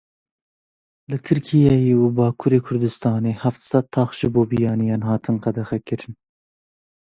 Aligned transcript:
Li 1.09 1.17
Tirkiyeye 1.27 1.93
û 2.03 2.05
Bakurê 2.17 2.59
Kurdistanê 2.67 3.33
heft 3.43 3.61
sed 3.69 3.85
tax 3.95 4.09
ji 4.19 4.27
bo 4.33 4.41
biyaniyan 4.51 5.03
hatin 5.09 5.35
qedexekirin. 5.45 6.13